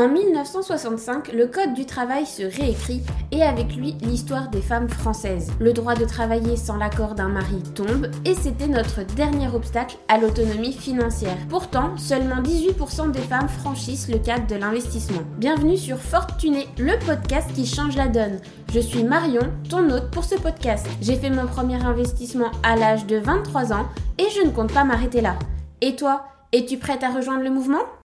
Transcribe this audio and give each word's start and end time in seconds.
En 0.00 0.08
1965, 0.08 1.30
le 1.34 1.46
Code 1.46 1.74
du 1.74 1.84
travail 1.84 2.24
se 2.24 2.42
réécrit 2.42 3.02
et 3.32 3.42
avec 3.42 3.76
lui 3.76 3.98
l'histoire 4.00 4.48
des 4.48 4.62
femmes 4.62 4.88
françaises. 4.88 5.50
Le 5.60 5.74
droit 5.74 5.94
de 5.94 6.06
travailler 6.06 6.56
sans 6.56 6.78
l'accord 6.78 7.14
d'un 7.14 7.28
mari 7.28 7.62
tombe 7.74 8.10
et 8.24 8.32
c'était 8.32 8.66
notre 8.66 9.02
dernier 9.14 9.48
obstacle 9.54 9.98
à 10.08 10.16
l'autonomie 10.16 10.72
financière. 10.72 11.36
Pourtant, 11.50 11.98
seulement 11.98 12.40
18% 12.40 13.10
des 13.10 13.20
femmes 13.20 13.50
franchissent 13.50 14.08
le 14.08 14.16
cadre 14.16 14.46
de 14.46 14.54
l'investissement. 14.54 15.20
Bienvenue 15.36 15.76
sur 15.76 15.98
Fortuné, 15.98 16.66
le 16.78 16.98
podcast 17.04 17.52
qui 17.54 17.66
change 17.66 17.94
la 17.94 18.08
donne. 18.08 18.40
Je 18.72 18.80
suis 18.80 19.04
Marion, 19.04 19.52
ton 19.68 19.90
hôte 19.90 20.10
pour 20.10 20.24
ce 20.24 20.36
podcast. 20.36 20.86
J'ai 21.02 21.16
fait 21.16 21.28
mon 21.28 21.46
premier 21.46 21.84
investissement 21.84 22.52
à 22.62 22.74
l'âge 22.74 23.04
de 23.04 23.18
23 23.18 23.74
ans 23.74 23.86
et 24.16 24.30
je 24.34 24.46
ne 24.46 24.50
compte 24.50 24.72
pas 24.72 24.84
m'arrêter 24.84 25.20
là. 25.20 25.36
Et 25.82 25.94
toi, 25.94 26.24
es-tu 26.52 26.78
prête 26.78 27.04
à 27.04 27.10
rejoindre 27.10 27.44
le 27.44 27.50
mouvement? 27.50 27.99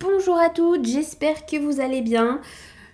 Bonjour 0.00 0.36
à 0.36 0.50
toutes, 0.50 0.86
j'espère 0.86 1.46
que 1.46 1.56
vous 1.56 1.80
allez 1.80 2.02
bien. 2.02 2.40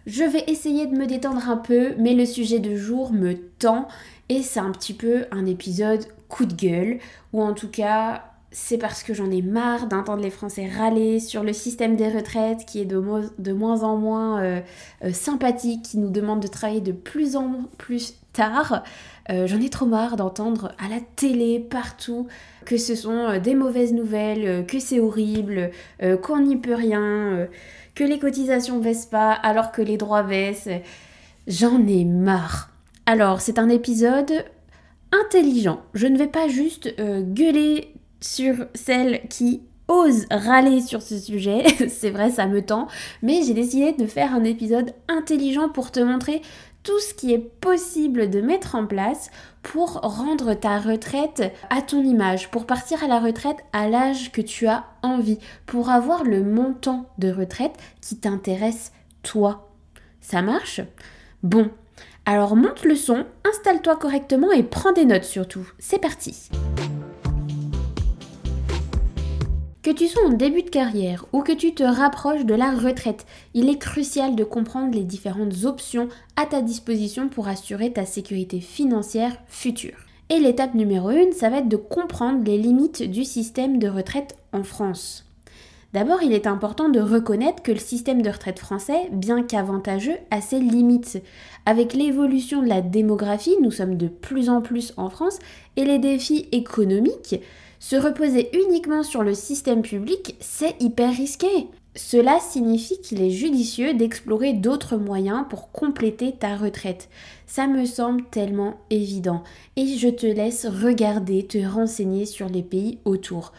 Je 0.07 0.23
vais 0.23 0.45
essayer 0.49 0.87
de 0.87 0.95
me 0.97 1.07
détendre 1.07 1.49
un 1.49 1.57
peu, 1.57 1.95
mais 1.99 2.15
le 2.15 2.27
sujet 2.27 2.59
de 2.59 2.77
jour 2.77 3.13
me 3.13 3.35
tend 3.59 3.89
et 4.29 4.43
c'est 4.43 4.61
un 4.61 4.71
petit 4.71 4.93
peu 4.93 5.25
un 5.31 5.47
épisode 5.47 6.05
coup 6.29 6.45
de 6.45 6.55
gueule, 6.55 6.99
ou 7.33 7.43
en 7.43 7.55
tout 7.55 7.71
cas 7.71 8.25
c'est 8.53 8.79
parce 8.79 9.03
que 9.03 9.15
j'en 9.15 9.31
ai 9.31 9.41
marre 9.41 9.87
d'entendre 9.87 10.23
les 10.23 10.31
Français 10.31 10.69
râler 10.69 11.21
sur 11.21 11.43
le 11.43 11.53
système 11.53 11.97
des 11.97 12.09
retraites 12.09 12.67
qui 12.67 12.81
est 12.81 12.85
de, 12.85 12.99
moins 13.53 13.83
en 13.83 13.97
moins 13.97 14.43
euh, 14.43 14.61
euh, 15.05 15.13
sympathique, 15.13 15.83
qui 15.83 15.99
nous 15.99 16.11
demande 16.11 16.41
de 16.41 16.49
travailler 16.49 16.81
de 16.81 16.93
plus 16.93 17.35
en 17.35 17.65
plus 17.79 18.20
Euh, 19.31 19.47
j'en 19.47 19.61
ai 19.61 19.69
trop 19.69 19.87
marre 19.87 20.17
d'entendre 20.17 20.73
à 20.79 20.89
la 20.89 21.01
télé, 21.17 21.61
partout, 21.61 22.27
que 22.65 22.77
ce 22.77 22.95
sont 22.95 23.39
des 23.39 23.55
mauvaises 23.55 23.93
nouvelles, 23.93 24.67
que 24.67 24.79
c'est 24.79 25.01
horrible, 25.01 25.71
qu'on 26.23 26.41
n'y 26.41 26.57
peut 26.57 26.75
rien, 26.75 27.47
que 27.95 28.05
les 28.05 28.19
cotisations 28.19 28.79
baissent 28.79 29.07
pas 29.07 29.33
alors 29.33 29.73
que 29.73 29.83
les 29.83 29.97
droits 29.97 30.23
baissent. 30.23 30.69
J'en 31.47 31.87
ai 31.87 32.05
marre. 32.05 32.71
Alors, 33.07 33.41
c'est 33.41 33.59
un 33.59 33.69
épisode 33.69 34.45
intelligent. 35.13 35.81
Je 35.95 36.07
ne 36.07 36.19
vais 36.19 36.27
pas 36.27 36.49
juste 36.49 36.95
gueuler 36.99 37.95
sur 38.21 38.67
celles 38.75 39.21
qui 39.29 39.63
osent 39.91 40.27
râler 40.31 40.81
sur 40.81 41.03
ce 41.03 41.19
sujet, 41.19 41.65
c'est 41.89 42.11
vrai, 42.11 42.31
ça 42.31 42.47
me 42.47 42.63
tend, 42.63 42.87
mais 43.23 43.43
j'ai 43.43 43.55
décidé 43.55 43.93
de 43.93 44.07
faire 44.07 44.35
un 44.35 44.45
épisode 44.45 44.95
intelligent 45.09 45.69
pour 45.69 45.91
te 45.91 46.01
montrer 46.01 46.43
tout 46.83 46.99
ce 46.99 47.15
qui 47.15 47.33
est 47.33 47.39
possible 47.39 48.31
de 48.31 48.41
mettre 48.41 48.75
en 48.75 48.87
place 48.87 49.31
pour 49.63 50.01
rendre 50.01 50.55
ta 50.55 50.79
retraite 50.79 51.53
à 51.69 51.83
ton 51.83 52.03
image, 52.03 52.51
pour 52.51 52.67
partir 52.67 53.05
à 53.05 53.09
la 53.09 53.21
retraite 53.21 53.59
à 53.73 53.89
l'âge 53.89 54.33
que 54.33 54.41
tu 54.41 54.67
as 54.67 54.85
envie, 55.03 55.39
pour 55.67 55.91
avoir 55.91 56.25
le 56.25 56.43
montant 56.43 57.07
de 57.19 57.31
retraite 57.31 57.77
qui 58.01 58.17
t'intéresse 58.17 58.93
toi. 59.23 59.71
Ça 60.21 60.43
marche? 60.43 60.81
Bon, 61.43 61.71
alors 62.27 62.57
monte 62.57 62.85
le 62.85 62.97
son, 62.97 63.27
installe-toi 63.45 63.97
correctement 63.97 64.53
et 64.53 64.63
prends 64.63 64.93
des 64.93 65.05
notes 65.05 65.25
surtout. 65.25 65.71
C'est 65.79 66.01
parti 66.01 66.51
que 69.83 69.91
tu 69.91 70.09
sois 70.09 70.27
en 70.27 70.33
début 70.33 70.63
de 70.63 70.71
carrière 70.71 71.25
ou 71.33 71.43
que 71.43 71.53
tu 71.53 71.75
te 71.75 71.83
rapproches 71.83 72.45
de 72.45 72.55
la 72.55 72.71
retraite, 72.71 73.25
il 73.55 73.69
est 73.69 73.79
crucial 73.79 74.37
de 74.37 74.45
comprendre 74.45 74.95
les 74.95 75.05
différentes 75.05 75.65
options 75.65 76.09
à 76.37 76.45
ta 76.47 76.61
disposition 76.61 77.29
pour 77.29 77.49
assurer 77.49 77.93
ta 77.93 78.05
sécurité 78.05 78.61
financière 78.61 79.37
future. 79.47 79.97
Et 80.29 80.39
l'étape 80.39 80.75
numéro 80.75 81.09
1, 81.09 81.33
ça 81.33 81.49
va 81.49 81.59
être 81.59 81.69
de 81.69 81.77
comprendre 81.77 82.45
les 82.45 82.59
limites 82.59 83.03
du 83.03 83.25
système 83.25 83.79
de 83.79 83.89
retraite 83.89 84.37
en 84.53 84.63
France. 84.63 85.25
D'abord, 85.93 86.23
il 86.23 86.33
est 86.33 86.47
important 86.47 86.89
de 86.89 87.01
reconnaître 87.01 87.65
que 87.65 87.73
le 87.73 87.79
système 87.79 88.23
de 88.23 88.31
retraite 88.31 88.61
français, 88.61 89.09
bien 89.11 89.43
qu'avantageux, 89.43 90.19
a 90.31 90.41
ses 90.41 90.61
limites. 90.61 91.21
Avec 91.67 91.95
l'évolution 91.95 92.63
de 92.63 92.69
la 92.69 92.81
démographie, 92.81 93.57
nous 93.61 93.73
sommes 93.73 93.97
de 93.97 94.07
plus 94.07 94.49
en 94.51 94.61
plus 94.61 94.93
en 94.97 95.11
France, 95.11 95.41
et 95.77 95.85
les 95.85 95.99
défis 95.99 96.49
économiques, 96.53 97.41
se 97.81 97.97
reposer 97.97 98.51
uniquement 98.57 99.03
sur 99.03 99.25
le 99.25 99.35
système 99.35 99.81
public, 99.81 100.37
c'est 100.39 100.81
hyper 100.81 101.11
risqué. 101.17 101.49
Cela 101.97 102.39
signifie 102.39 103.01
qu'il 103.01 103.21
est 103.21 103.31
judicieux 103.31 103.95
d'explorer 103.95 104.53
d'autres 104.53 104.97
moyens 104.97 105.45
pour 105.49 105.73
compléter 105.73 106.33
ta 106.33 106.57
retraite. 106.57 107.09
Ça 107.47 107.67
me 107.67 107.85
semble 107.87 108.23
tellement 108.31 108.77
évident. 108.91 109.43
Et 109.77 109.97
je 109.97 110.09
te 110.09 110.27
laisse 110.27 110.67
regarder, 110.67 111.47
te 111.47 111.59
renseigner 111.59 112.27
sur 112.27 112.49
les 112.49 112.63
pays 112.63 112.99
autour 113.05 113.53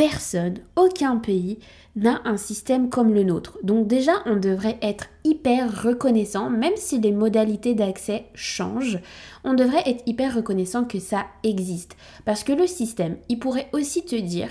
personne, 0.00 0.54
aucun 0.76 1.18
pays 1.18 1.58
n'a 1.94 2.22
un 2.24 2.38
système 2.38 2.88
comme 2.88 3.12
le 3.12 3.22
nôtre. 3.22 3.58
Donc 3.62 3.86
déjà, 3.86 4.12
on 4.24 4.36
devrait 4.36 4.78
être 4.80 5.08
hyper 5.24 5.82
reconnaissant, 5.82 6.48
même 6.48 6.72
si 6.76 6.98
les 6.98 7.12
modalités 7.12 7.74
d'accès 7.74 8.24
changent, 8.34 8.98
on 9.44 9.52
devrait 9.52 9.82
être 9.84 10.02
hyper 10.06 10.34
reconnaissant 10.34 10.84
que 10.84 10.98
ça 10.98 11.26
existe. 11.44 11.98
Parce 12.24 12.44
que 12.44 12.54
le 12.54 12.66
système, 12.66 13.18
il 13.28 13.38
pourrait 13.38 13.68
aussi 13.74 14.02
te 14.02 14.16
dire, 14.16 14.48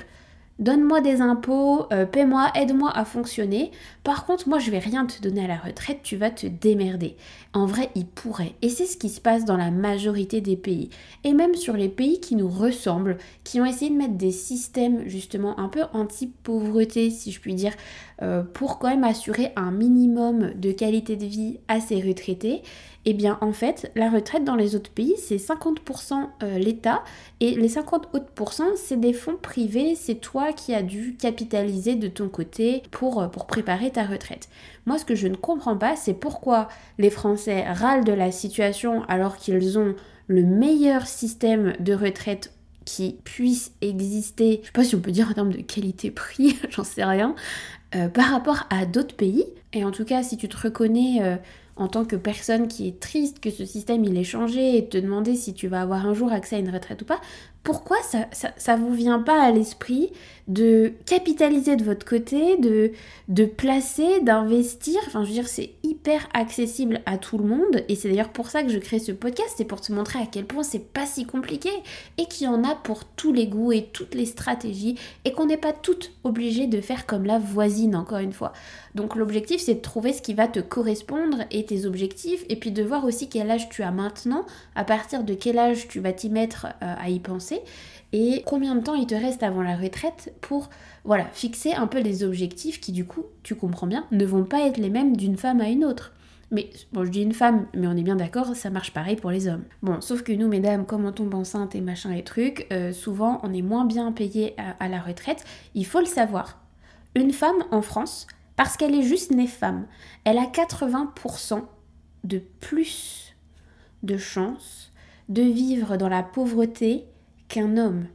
donne-moi 0.59 1.02
des 1.02 1.22
impôts, 1.22 1.86
euh, 1.92 2.06
paie-moi, 2.06 2.52
aide-moi 2.56 2.92
à 2.94 3.06
fonctionner. 3.06 3.72
Par 4.03 4.25
contre, 4.25 4.47
moi, 4.47 4.59
je 4.59 4.70
vais 4.70 4.80
rien 4.80 5.06
te 5.06 5.22
donner 5.22 5.46
à 5.46 5.47
la 5.47 5.58
retraite, 5.58 6.00
tu 6.03 6.18
vas 6.18 6.30
te 6.30 6.47
démerder. 6.47 7.16
En 7.53 7.66
vrai, 7.66 7.90
il 7.96 8.06
pourrait. 8.06 8.53
Et 8.62 8.69
c'est 8.69 8.86
ce 8.86 8.98
qui 8.98 9.09
se 9.09 9.22
passe 9.22 9.46
dans 9.46 9.58
la 9.58 9.72
majorité 9.72 10.42
des 10.42 10.58
pays. 10.58 10.90
Et 11.24 11.34
même 11.34 11.56
sur 11.56 11.75
les 11.75 11.90
pays 11.90 12.19
qui 12.19 12.36
nous 12.36 12.50
ressemblent, 12.50 13.18
qui 13.44 13.59
ont 13.59 13.66
essayé 13.66 13.90
de 13.90 13.98
mettre 13.98 14.18
des 14.18 14.31
systèmes 14.31 15.08
justement 15.08 15.59
un 15.59 15.69
peu 15.69 15.84
anti-pauvreté, 15.94 17.09
si 17.09 17.31
je 17.31 17.40
puis 17.40 17.56
dire, 17.56 17.74
euh, 18.22 18.44
pour 18.44 18.80
quand 18.80 18.90
même 18.90 19.03
assurer 19.03 19.52
un 19.56 19.72
minimum 19.72 20.52
de 20.56 20.72
qualité 20.72 21.16
de 21.16 21.25
vie 21.25 21.59
à 21.68 21.80
ces 21.80 22.02
retraités, 22.02 22.63
eh 23.06 23.13
bien 23.13 23.38
en 23.41 23.53
fait, 23.53 23.91
la 23.96 24.09
retraite 24.09 24.44
dans 24.44 24.56
les 24.56 24.75
autres 24.75 24.91
pays, 24.91 25.16
c'est 25.18 25.38
50% 25.38 26.28
euh, 26.44 26.57
l'État 26.57 27.03
et 27.40 27.56
les 27.56 27.69
50 27.69 28.09
autres 28.13 28.30
c'est 28.75 29.00
des 29.00 29.13
fonds 29.13 29.38
privés, 29.41 29.96
c'est 29.96 30.16
toi 30.16 30.52
qui 30.53 30.74
as 30.74 30.84
dû 30.84 31.16
capitaliser 31.18 31.96
de 31.96 32.07
ton 32.07 32.30
côté 32.30 32.84
pour, 32.91 33.22
euh, 33.22 33.28
pour 33.28 33.46
préparer 33.46 33.90
ta 33.91 34.03
retraite. 34.03 34.50
Moi, 34.86 34.97
ce 34.97 35.06
que 35.06 35.16
je 35.16 35.28
ne 35.28 35.36
comprends 35.36 35.78
pas, 35.78 35.96
c'est 35.96 36.13
pourquoi 36.13 36.68
les 36.97 37.09
Français 37.09 37.63
râlent 37.69 38.03
de 38.03 38.13
la 38.13 38.31
situation 38.31 39.03
alors 39.03 39.38
qu'ils 39.38 39.80
ont 39.80 39.96
le 40.28 40.44
meilleur 40.44 41.07
système 41.07 41.74
de 41.80 41.94
retraite 41.94 42.53
qui 42.86 43.18
puisse 43.24 43.72
exister, 43.81 44.62
je 44.62 44.68
sais 44.68 44.72
pas 44.74 44.84
si 44.84 44.96
on 44.96 45.00
peut 45.00 45.12
dire 45.12 45.30
en 45.30 45.34
termes 45.34 45.53
de 45.53 45.62
qualité-prix, 45.62 46.57
j'en 46.69 46.84
sais 46.84 47.03
rien, 47.03 47.36
euh, 47.95 48.07
par 48.07 48.31
rapport 48.31 48.66
à 48.69 48.85
d'autres 48.85 49.16
pays. 49.16 49.45
Et 49.73 49.83
en 49.83 49.91
tout 49.91 50.05
cas, 50.05 50.23
si 50.23 50.38
tu 50.38 50.47
te 50.50 50.57
reconnais 50.57 51.39
en 51.75 51.88
tant 51.88 52.05
que 52.05 52.16
personne 52.16 52.67
qui 52.67 52.88
est 52.88 53.00
triste 53.00 53.39
que 53.39 53.50
ce 53.51 53.66
système 53.66 54.03
il 54.03 54.17
ait 54.17 54.23
changé 54.23 54.77
et 54.77 54.89
te 54.89 54.97
demander 54.97 55.35
si 55.35 55.53
tu 55.53 55.67
vas 55.67 55.81
avoir 55.81 56.05
un 56.05 56.13
jour 56.13 56.31
accès 56.31 56.57
à 56.57 56.59
une 56.59 56.69
retraite 56.69 57.03
ou 57.03 57.05
pas, 57.05 57.22
pourquoi 57.64 57.97
ça, 58.03 58.25
ça, 58.58 58.75
vous 58.78 58.94
vient 58.94 59.20
pas 59.20 59.44
à 59.44 59.52
l'esprit 59.52 60.12
de 60.47 60.94
capitaliser 61.06 61.75
de 61.75 61.84
votre 61.84 62.06
côté, 62.06 62.58
de, 62.58 63.46
placer, 63.46 64.22
d'investir? 64.22 65.00
Enfin, 65.08 65.24
je 65.24 65.28
veux 65.28 65.34
dire, 65.34 65.47
c'est 65.47 65.72
hyper 65.84 66.28
accessible 66.34 67.02
à 67.06 67.18
tout 67.18 67.38
le 67.38 67.44
monde 67.44 67.84
et 67.88 67.96
c'est 67.96 68.09
d'ailleurs 68.09 68.30
pour 68.30 68.50
ça 68.50 68.64
que 68.64 68.69
je 68.69 68.80
crée 68.80 69.00
ce 69.00 69.12
podcast, 69.12 69.53
c'est 69.58 69.66
pour 69.66 69.81
te 69.81 69.92
montrer 69.92 70.19
à 70.19 70.25
quel 70.25 70.46
point 70.46 70.64
c'est 70.64 70.92
pas 70.94 71.06
si 71.06 71.25
compliqué 71.25 71.69
et 72.18 72.25
qu'il 72.25 72.46
y 72.46 72.50
en 72.50 72.64
a 72.64 72.75
pour 72.75 73.03
tous 73.03 73.34
les 73.34 73.48
goûts 73.48 73.74
et 73.74 73.90
toutes 73.92 74.16
les 74.16 74.25
stratégies 74.25 74.98
et 75.25 75.34
qu'on 75.34 75.46
n'est 75.46 75.58
pas 75.58 75.74
toutes 75.74 76.14
obligées 76.24 76.68
de 76.68 76.81
faire 76.81 77.06
comme 77.06 77.25
la 77.25 77.40
voisine, 77.40 77.96
encore 77.96 78.19
une 78.19 78.34
fois. 78.34 78.53
Donc, 78.96 79.16
l'objectif, 79.16 79.62
c'est 79.62 79.75
de 79.75 79.81
trouver 79.81 80.14
ce 80.14 80.22
qui 80.22 80.34
va 80.34 80.48
te 80.48 80.59
correspondre 80.59 81.44
et 81.52 81.66
tes 81.66 81.86
objectifs 81.86 82.44
et 82.50 82.56
puis 82.56 82.72
de 82.72 82.84
voir 82.84 83.06
aussi 83.06 83.30
quel 83.30 83.52
âge 83.52 83.69
tu 83.69 83.84
as 83.84 83.92
maintenant, 83.92 84.46
à 84.75 84.84
partir 84.84 85.24
de 85.24 85.34
quel 85.36 85.59
âge 85.59 85.88
tu 85.88 86.00
vas 86.00 86.14
t'y 86.14 86.30
mettre 86.30 86.68
euh, 86.81 86.96
à 86.98 87.09
y 87.09 87.19
penser 87.19 87.49
et 88.12 88.44
combien 88.46 88.76
de 88.76 88.82
temps 88.82 88.96
il 88.96 89.06
te 89.06 89.16
reste 89.16 89.44
avant 89.44 89.62
la 89.62 89.76
retraite 89.76 90.34
pour 90.42 90.69
voilà, 91.04 91.25
fixer 91.34 91.74
un 91.74 91.88
peu 91.88 92.00
les 92.00 92.24
objectifs 92.24 92.80
qui 92.80 92.92
du 92.92 93.06
coup, 93.06 93.25
tu 93.44 93.56
comprends 93.56 93.88
bien, 93.88 94.06
ne 94.12 94.25
vont 94.25 94.44
pas 94.44 94.66
être 94.68 94.78
les 94.78 94.90
mêmes 94.90 95.16
d'une 95.16 95.38
femme 95.38 95.62
à 95.62 95.69
une 95.69 95.86
autre. 95.86 96.13
Mais 96.51 96.72
bon, 96.94 97.06
je 97.06 97.12
dis 97.12 97.22
une 97.22 97.34
femme, 97.34 97.68
mais 97.75 97.86
on 97.86 97.96
est 97.96 98.04
bien 98.04 98.16
d'accord, 98.16 98.56
ça 98.56 98.72
marche 98.72 98.92
pareil 98.92 99.16
pour 99.16 99.30
les 99.30 99.48
hommes. 99.48 99.66
Bon, 99.84 100.01
sauf 100.01 100.24
que 100.24 100.31
nous, 100.31 100.48
mesdames, 100.48 100.86
comme 100.86 101.06
on 101.06 101.12
tombe 101.12 101.36
enceinte 101.36 101.75
et 101.75 101.81
machin 101.81 102.12
et 102.12 102.24
trucs, 102.24 102.66
euh, 102.74 102.92
souvent 102.92 103.40
on 103.44 103.54
est 103.54 103.62
moins 103.62 103.86
bien 103.86 104.12
payé 104.12 104.56
à, 104.57 104.84
à 104.84 104.88
la 104.88 105.00
retraite. 105.00 105.44
Il 105.75 105.86
faut 105.86 106.00
le 106.00 106.07
savoir. 106.07 106.60
Une 107.16 107.34
femme 107.34 107.63
en 107.69 107.84
France, 107.84 108.25
parce 108.56 108.78
qu'elle 108.78 108.95
est 108.95 109.04
juste 109.04 109.31
née 109.31 109.48
femme, 109.48 109.86
elle 110.24 110.40
a 110.40 110.45
80% 110.45 111.62
de 112.24 112.42
plus 112.60 113.36
de 114.04 114.18
chances 114.18 114.92
de 115.30 115.44
vivre 115.44 115.98
dans 115.98 116.10
la 116.10 116.24
pauvreté 116.24 117.06
qu'un 117.50 117.78
homme 117.78 118.06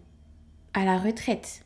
à 0.73 0.85
la 0.85 0.99
retraite. 0.99 1.65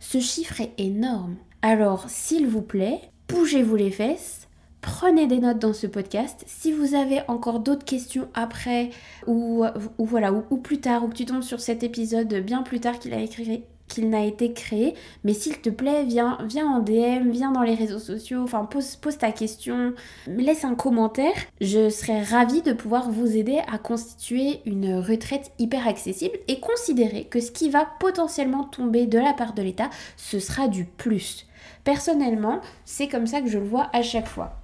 Ce 0.00 0.20
chiffre 0.20 0.60
est 0.60 0.72
énorme. 0.78 1.36
Alors, 1.62 2.08
s'il 2.08 2.46
vous 2.46 2.62
plaît, 2.62 3.00
bougez-vous 3.28 3.76
les 3.76 3.90
fesses, 3.90 4.48
prenez 4.80 5.26
des 5.26 5.38
notes 5.38 5.58
dans 5.58 5.72
ce 5.72 5.86
podcast. 5.86 6.44
Si 6.46 6.72
vous 6.72 6.94
avez 6.94 7.20
encore 7.28 7.60
d'autres 7.60 7.84
questions 7.84 8.28
après 8.34 8.90
ou, 9.26 9.64
voilà 9.98 10.32
ou, 10.32 10.56
plus 10.58 10.80
tard 10.80 11.04
ou 11.04 11.08
que 11.08 11.16
tu 11.16 11.24
tombes 11.24 11.42
sur 11.42 11.60
cet 11.60 11.82
épisode 11.82 12.34
bien 12.34 12.62
plus 12.62 12.80
tard 12.80 12.98
qu'il 12.98 13.14
a 13.14 13.20
écrit 13.20 13.64
qu'il 13.88 14.10
n'a 14.10 14.24
été 14.24 14.52
créé. 14.52 14.94
Mais 15.24 15.34
s'il 15.34 15.60
te 15.60 15.70
plaît, 15.70 16.04
viens, 16.04 16.38
viens 16.46 16.66
en 16.66 16.80
DM, 16.80 17.30
viens 17.30 17.52
dans 17.52 17.62
les 17.62 17.74
réseaux 17.74 17.98
sociaux, 17.98 18.42
enfin 18.42 18.64
pose, 18.64 18.98
ta 19.18 19.32
question, 19.32 19.94
laisse 20.26 20.64
un 20.64 20.74
commentaire. 20.74 21.34
Je 21.60 21.88
serais 21.90 22.22
ravie 22.22 22.62
de 22.62 22.72
pouvoir 22.72 23.10
vous 23.10 23.36
aider 23.36 23.60
à 23.70 23.78
constituer 23.78 24.60
une 24.66 24.96
retraite 24.96 25.52
hyper 25.58 25.86
accessible 25.86 26.38
et 26.48 26.60
considérer 26.60 27.24
que 27.24 27.40
ce 27.40 27.50
qui 27.50 27.70
va 27.70 27.86
potentiellement 28.00 28.64
tomber 28.64 29.06
de 29.06 29.18
la 29.18 29.32
part 29.32 29.54
de 29.54 29.62
l'État, 29.62 29.90
ce 30.16 30.38
sera 30.38 30.68
du 30.68 30.84
plus. 30.84 31.46
Personnellement, 31.84 32.60
c'est 32.84 33.08
comme 33.08 33.26
ça 33.26 33.40
que 33.40 33.48
je 33.48 33.58
le 33.58 33.66
vois 33.66 33.90
à 33.92 34.02
chaque 34.02 34.28
fois. 34.28 34.60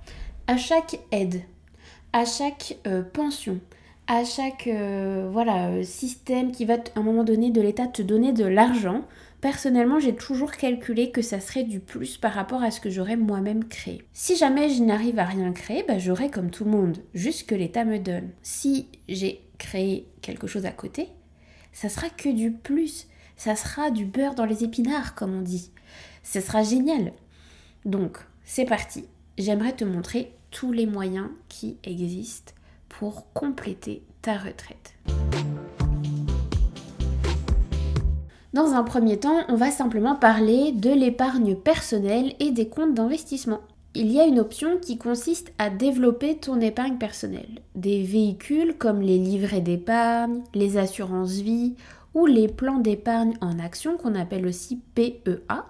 À 0.46 0.56
chaque 0.56 0.99
aide, 1.12 1.43
à 2.12 2.25
chaque 2.25 2.78
euh, 2.87 3.02
pension, 3.02 3.61
à 4.11 4.25
chaque 4.25 4.67
euh, 4.67 5.29
voilà, 5.31 5.69
euh, 5.69 5.85
système 5.85 6.51
qui 6.51 6.65
va 6.65 6.75
à 6.75 6.99
un 6.99 7.03
moment 7.03 7.23
donné 7.23 7.53
de 7.53 7.61
l'État 7.61 7.87
te 7.87 8.03
donner 8.03 8.33
de 8.33 8.45
l'argent, 8.45 9.05
personnellement 9.41 10.01
j'ai 10.01 10.17
toujours 10.17 10.51
calculé 10.51 11.12
que 11.12 11.23
ça 11.23 11.39
serait 11.39 11.62
du 11.62 11.79
plus 11.79 12.17
par 12.17 12.33
rapport 12.33 12.61
à 12.65 12.73
ce 12.73 12.81
que 12.81 12.91
j'aurais 12.91 13.17
moi-même 13.17 13.67
créé. 13.67 14.03
Si 14.12 14.35
jamais 14.35 14.69
je 14.69 14.83
n'arrive 14.83 15.21
à 15.21 15.25
rien 15.27 15.53
créer, 15.53 15.85
bah, 15.87 15.99
j'aurai 15.99 16.29
comme 16.29 16.51
tout 16.51 16.65
le 16.65 16.73
monde, 16.73 16.99
juste 17.15 17.49
que 17.49 17.55
l'État 17.55 17.85
me 17.85 18.01
donne. 18.01 18.31
Si 18.43 18.89
j'ai 19.09 19.43
créé 19.59 20.09
quelque 20.23 20.49
chose 20.49 20.67
à 20.67 20.73
côté, 20.73 21.11
ça 21.73 21.89
sera 21.89 22.11
que 22.11 22.31
du 22.31 22.51
plus. 22.51 23.07
Ça 23.37 23.55
sera 23.55 23.93
du 23.93 24.07
beurre 24.07 24.35
dans 24.35 24.45
les 24.45 24.65
épinards, 24.65 25.15
comme 25.15 25.35
on 25.35 25.41
dit. 25.41 25.71
Ce 26.25 26.41
sera 26.41 26.65
génial. 26.65 27.12
Donc, 27.85 28.19
c'est 28.45 28.65
parti. 28.65 29.05
J'aimerais 29.39 29.73
te 29.73 29.85
montrer 29.85 30.33
tous 30.51 30.73
les 30.73 30.87
moyens 30.87 31.29
qui 31.49 31.79
existent 31.85 32.53
pour 32.90 33.32
compléter 33.32 34.02
ta 34.20 34.34
retraite. 34.34 34.94
Dans 38.52 38.72
un 38.72 38.82
premier 38.82 39.19
temps, 39.19 39.44
on 39.48 39.54
va 39.54 39.70
simplement 39.70 40.16
parler 40.16 40.72
de 40.72 40.90
l'épargne 40.90 41.54
personnelle 41.54 42.34
et 42.40 42.50
des 42.50 42.69
comptes 42.69 42.94
d'investissement. 42.94 43.60
Il 43.94 44.10
y 44.12 44.20
a 44.20 44.25
une 44.25 44.38
option 44.38 44.78
qui 44.78 44.98
consiste 44.98 45.52
à 45.58 45.70
développer 45.70 46.37
ton 46.37 46.60
épargne 46.60 46.98
personnelle. 46.98 47.60
Des 47.75 48.02
véhicules 48.02 48.75
comme 48.76 49.00
les 49.00 49.19
livrets 49.19 49.60
d'épargne, 49.60 50.42
les 50.54 50.76
assurances 50.78 51.34
vie 51.34 51.75
ou 52.14 52.26
les 52.26 52.48
plans 52.48 52.78
d'épargne 52.78 53.34
en 53.40 53.58
action 53.58 53.96
qu'on 53.96 54.14
appelle 54.14 54.46
aussi 54.46 54.81
PEA 54.94 55.64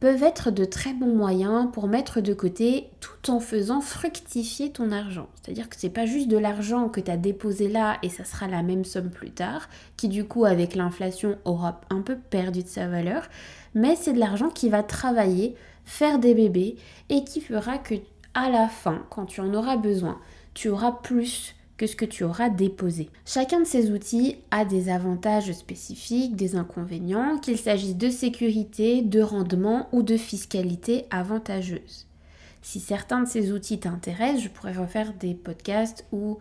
peuvent 0.00 0.22
être 0.22 0.50
de 0.50 0.64
très 0.64 0.94
bons 0.94 1.14
moyens 1.14 1.68
pour 1.72 1.88
mettre 1.88 2.20
de 2.20 2.32
côté 2.32 2.88
tout 3.00 3.30
en 3.30 3.40
faisant 3.40 3.80
fructifier 3.80 4.70
ton 4.70 4.92
argent. 4.92 5.28
C'est-à-dire 5.42 5.68
que 5.68 5.76
c'est 5.76 5.90
pas 5.90 6.06
juste 6.06 6.28
de 6.28 6.36
l'argent 6.36 6.88
que 6.88 7.00
tu 7.00 7.10
as 7.10 7.16
déposé 7.16 7.68
là 7.68 7.98
et 8.02 8.08
ça 8.08 8.24
sera 8.24 8.46
la 8.46 8.62
même 8.62 8.84
somme 8.84 9.10
plus 9.10 9.30
tard, 9.30 9.68
qui 9.96 10.08
du 10.08 10.24
coup 10.24 10.44
avec 10.44 10.74
l'inflation 10.74 11.36
aura 11.44 11.80
un 11.90 12.00
peu 12.00 12.16
perdu 12.16 12.62
de 12.62 12.68
sa 12.68 12.86
valeur, 12.86 13.28
mais 13.74 13.96
c'est 13.96 14.12
de 14.12 14.20
l'argent 14.20 14.50
qui 14.50 14.68
va 14.68 14.82
travailler, 14.82 15.56
faire 15.84 16.18
des 16.18 16.34
bébés 16.34 16.76
et 17.08 17.24
qui 17.24 17.40
fera 17.40 17.78
que 17.78 17.94
à 18.34 18.50
la 18.50 18.68
fin, 18.68 19.04
quand 19.10 19.26
tu 19.26 19.40
en 19.40 19.52
auras 19.52 19.76
besoin, 19.76 20.20
tu 20.54 20.68
auras 20.68 20.92
plus 20.92 21.56
que 21.78 21.86
ce 21.86 21.96
que 21.96 22.04
tu 22.04 22.24
auras 22.24 22.50
déposé. 22.50 23.08
Chacun 23.24 23.60
de 23.60 23.66
ces 23.66 23.90
outils 23.90 24.36
a 24.50 24.66
des 24.66 24.90
avantages 24.90 25.52
spécifiques, 25.52 26.36
des 26.36 26.56
inconvénients, 26.56 27.38
qu'il 27.38 27.56
s'agisse 27.56 27.96
de 27.96 28.10
sécurité, 28.10 29.00
de 29.00 29.22
rendement 29.22 29.88
ou 29.92 30.02
de 30.02 30.18
fiscalité 30.18 31.06
avantageuse. 31.10 32.06
Si 32.60 32.80
certains 32.80 33.22
de 33.22 33.28
ces 33.28 33.52
outils 33.52 33.78
t'intéressent, 33.78 34.42
je 34.42 34.48
pourrais 34.48 34.72
refaire 34.72 35.14
des 35.14 35.32
podcasts 35.34 36.04
ou 36.12 36.38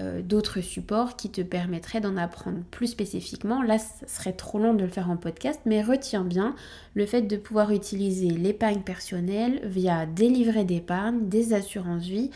euh, 0.00 0.22
d'autres 0.22 0.60
supports 0.60 1.16
qui 1.16 1.28
te 1.28 1.40
permettraient 1.40 2.00
d'en 2.00 2.16
apprendre 2.16 2.60
plus 2.70 2.86
spécifiquement. 2.86 3.62
Là, 3.62 3.78
ce 3.78 4.06
serait 4.06 4.32
trop 4.32 4.58
long 4.58 4.72
de 4.72 4.84
le 4.84 4.90
faire 4.90 5.10
en 5.10 5.16
podcast, 5.16 5.60
mais 5.66 5.82
retiens 5.82 6.24
bien 6.24 6.54
le 6.94 7.04
fait 7.04 7.22
de 7.22 7.36
pouvoir 7.36 7.72
utiliser 7.72 8.28
l'épargne 8.28 8.82
personnelle 8.82 9.60
via 9.64 10.06
des 10.06 10.28
livrets 10.28 10.64
d'épargne, 10.64 11.28
des 11.28 11.52
assurances 11.52 12.04
vie 12.04 12.30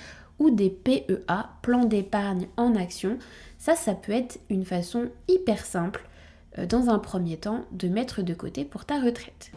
des 0.50 0.70
PEA, 0.70 1.48
plans 1.62 1.84
d'épargne 1.84 2.48
en 2.56 2.74
action. 2.74 3.18
Ça, 3.58 3.74
ça 3.74 3.94
peut 3.94 4.12
être 4.12 4.38
une 4.50 4.64
façon 4.64 5.08
hyper 5.28 5.64
simple, 5.64 6.08
euh, 6.58 6.66
dans 6.66 6.90
un 6.90 6.98
premier 6.98 7.36
temps, 7.36 7.64
de 7.72 7.88
mettre 7.88 8.22
de 8.22 8.34
côté 8.34 8.64
pour 8.64 8.84
ta 8.84 9.00
retraite. 9.00 9.52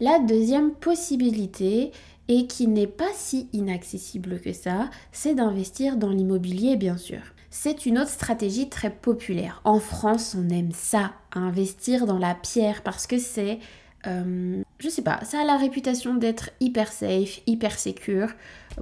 La 0.00 0.18
deuxième 0.18 0.72
possibilité, 0.72 1.92
et 2.28 2.46
qui 2.46 2.66
n'est 2.66 2.86
pas 2.86 3.12
si 3.14 3.48
inaccessible 3.52 4.40
que 4.40 4.52
ça, 4.52 4.90
c'est 5.12 5.34
d'investir 5.34 5.96
dans 5.96 6.10
l'immobilier, 6.10 6.76
bien 6.76 6.96
sûr. 6.96 7.20
C'est 7.50 7.86
une 7.86 7.98
autre 7.98 8.10
stratégie 8.10 8.68
très 8.68 8.90
populaire. 8.90 9.60
En 9.64 9.78
France, 9.78 10.36
on 10.38 10.48
aime 10.50 10.72
ça, 10.72 11.12
investir 11.32 12.06
dans 12.06 12.18
la 12.18 12.34
pierre, 12.34 12.82
parce 12.82 13.06
que 13.06 13.18
c'est 13.18 13.58
euh, 14.06 14.62
je 14.78 14.88
sais 14.88 15.02
pas, 15.02 15.20
ça 15.24 15.40
a 15.40 15.44
la 15.44 15.56
réputation 15.56 16.14
d'être 16.14 16.50
hyper 16.60 16.92
safe, 16.92 17.40
hyper 17.46 17.78
secure. 17.78 18.28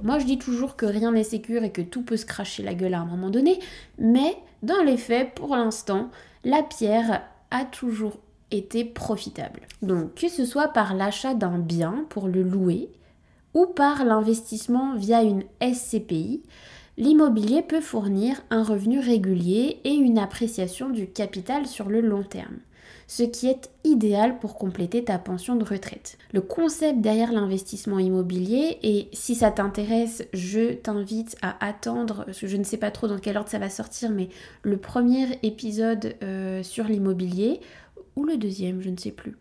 Moi 0.03 0.19
je 0.19 0.25
dis 0.25 0.37
toujours 0.37 0.75
que 0.75 0.85
rien 0.85 1.11
n'est 1.11 1.23
secure 1.23 1.63
et 1.63 1.71
que 1.71 1.81
tout 1.81 2.03
peut 2.03 2.17
se 2.17 2.25
cracher 2.25 2.63
la 2.63 2.73
gueule 2.73 2.93
à 2.93 2.99
un 2.99 3.05
moment 3.05 3.29
donné, 3.29 3.59
mais 3.97 4.37
dans 4.63 4.83
les 4.83 4.97
faits, 4.97 5.33
pour 5.35 5.55
l'instant, 5.55 6.09
la 6.43 6.63
pierre 6.63 7.23
a 7.51 7.65
toujours 7.65 8.17
été 8.51 8.85
profitable. 8.85 9.61
Donc 9.81 10.15
que 10.15 10.29
ce 10.29 10.45
soit 10.45 10.69
par 10.69 10.93
l'achat 10.93 11.33
d'un 11.33 11.59
bien 11.59 12.05
pour 12.09 12.27
le 12.27 12.43
louer 12.43 12.89
ou 13.53 13.65
par 13.65 14.03
l'investissement 14.03 14.95
via 14.95 15.23
une 15.23 15.43
SCPI, 15.61 16.43
l'immobilier 16.97 17.61
peut 17.61 17.81
fournir 17.81 18.41
un 18.49 18.63
revenu 18.63 18.99
régulier 18.99 19.79
et 19.83 19.93
une 19.93 20.19
appréciation 20.19 20.89
du 20.89 21.07
capital 21.07 21.65
sur 21.65 21.89
le 21.89 22.01
long 22.01 22.23
terme 22.23 22.57
ce 23.07 23.23
qui 23.23 23.47
est 23.47 23.69
idéal 23.83 24.39
pour 24.39 24.55
compléter 24.55 25.03
ta 25.03 25.17
pension 25.17 25.55
de 25.55 25.63
retraite. 25.63 26.17
Le 26.33 26.41
concept 26.41 27.01
derrière 27.01 27.31
l'investissement 27.31 27.99
immobilier, 27.99 28.79
et 28.83 29.09
si 29.13 29.35
ça 29.35 29.51
t'intéresse, 29.51 30.23
je 30.33 30.73
t'invite 30.73 31.37
à 31.41 31.63
attendre, 31.65 32.25
je 32.29 32.57
ne 32.57 32.63
sais 32.63 32.77
pas 32.77 32.91
trop 32.91 33.07
dans 33.07 33.19
quel 33.19 33.37
ordre 33.37 33.49
ça 33.49 33.59
va 33.59 33.69
sortir, 33.69 34.09
mais 34.09 34.29
le 34.63 34.77
premier 34.77 35.39
épisode 35.43 36.15
euh, 36.23 36.63
sur 36.63 36.85
l'immobilier, 36.85 37.59
ou 38.15 38.23
le 38.23 38.37
deuxième, 38.37 38.81
je 38.81 38.89
ne 38.89 38.97
sais 38.97 39.11
plus. 39.11 39.37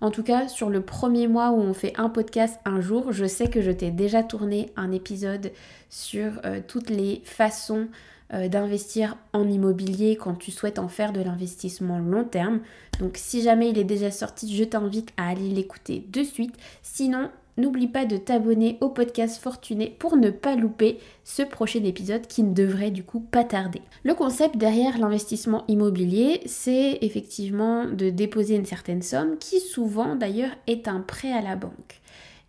En 0.00 0.10
tout 0.10 0.22
cas, 0.22 0.48
sur 0.48 0.70
le 0.70 0.82
premier 0.82 1.28
mois 1.28 1.50
où 1.50 1.60
on 1.60 1.72
fait 1.72 1.92
un 1.96 2.08
podcast 2.08 2.60
un 2.64 2.80
jour, 2.80 3.12
je 3.12 3.24
sais 3.24 3.48
que 3.48 3.62
je 3.62 3.70
t'ai 3.70 3.90
déjà 3.90 4.22
tourné 4.22 4.70
un 4.76 4.92
épisode 4.92 5.52
sur 5.88 6.40
euh, 6.44 6.60
toutes 6.66 6.90
les 6.90 7.22
façons 7.24 7.88
euh, 8.32 8.48
d'investir 8.48 9.16
en 9.32 9.48
immobilier 9.48 10.16
quand 10.16 10.34
tu 10.34 10.50
souhaites 10.50 10.78
en 10.78 10.88
faire 10.88 11.12
de 11.12 11.20
l'investissement 11.20 11.98
long 11.98 12.24
terme. 12.24 12.60
Donc 12.98 13.16
si 13.16 13.42
jamais 13.42 13.70
il 13.70 13.78
est 13.78 13.84
déjà 13.84 14.10
sorti, 14.10 14.54
je 14.54 14.64
t'invite 14.64 15.12
à 15.16 15.28
aller 15.28 15.50
l'écouter 15.50 16.06
de 16.10 16.22
suite. 16.22 16.56
Sinon, 16.82 17.28
n'oublie 17.56 17.86
pas 17.86 18.04
de 18.04 18.16
t'abonner 18.16 18.78
au 18.80 18.88
podcast 18.88 19.40
Fortuné 19.40 19.94
pour 19.98 20.16
ne 20.16 20.30
pas 20.30 20.56
louper 20.56 20.98
ce 21.22 21.42
prochain 21.42 21.84
épisode 21.84 22.26
qui 22.26 22.42
ne 22.42 22.54
devrait 22.54 22.90
du 22.90 23.04
coup 23.04 23.20
pas 23.20 23.44
tarder. 23.44 23.82
Le 24.04 24.14
concept 24.14 24.56
derrière 24.56 24.98
l'investissement 24.98 25.64
immobilier, 25.68 26.40
c'est 26.46 26.98
effectivement 27.02 27.84
de 27.84 28.10
déposer 28.10 28.56
une 28.56 28.66
certaine 28.66 29.02
somme 29.02 29.36
qui 29.38 29.60
souvent 29.60 30.16
d'ailleurs 30.16 30.56
est 30.66 30.88
un 30.88 31.00
prêt 31.00 31.32
à 31.32 31.42
la 31.42 31.56
banque. 31.56 32.00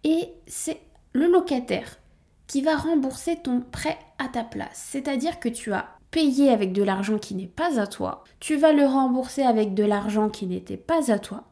Et 0.03 0.29
c'est 0.48 0.79
le 1.13 1.27
locataire 1.27 1.98
qui 2.48 2.62
va 2.62 2.75
rembourser 2.75 3.38
ton 3.38 3.62
prêt 3.62 3.98
à 4.20 4.28
ta 4.28 4.44
place. 4.44 4.88
C'est-à-dire 4.92 5.40
que 5.40 5.50
tu 5.50 5.74
as 5.74 5.88
payé 6.12 6.50
avec 6.50 6.72
de 6.72 6.84
l'argent 6.84 7.18
qui 7.18 7.36
n'est 7.36 7.48
pas 7.48 7.80
à 7.80 7.88
toi, 7.88 8.24
tu 8.40 8.56
vas 8.56 8.72
le 8.72 8.86
rembourser 8.86 9.44
avec 9.44 9.74
de 9.74 9.84
l'argent 9.84 10.30
qui 10.30 10.46
n'était 10.46 10.78
pas 10.78 11.12
à 11.12 11.20
toi, 11.20 11.44